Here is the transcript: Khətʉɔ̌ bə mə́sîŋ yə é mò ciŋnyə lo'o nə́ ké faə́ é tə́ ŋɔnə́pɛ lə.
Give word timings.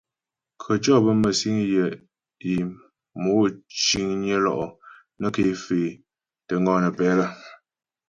Khətʉɔ̌ 0.63 0.97
bə 1.05 1.11
mə́sîŋ 1.21 1.57
yə 1.73 1.85
é 2.51 2.53
mò 3.23 3.33
ciŋnyə 3.85 4.35
lo'o 4.45 4.67
nə́ 5.19 5.29
ké 5.35 5.41
faə́ 5.63 5.85
é 5.89 5.99
tə́ 6.47 6.57
ŋɔnə́pɛ 6.63 7.05
lə. 7.19 7.25